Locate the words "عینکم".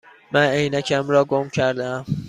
0.47-1.09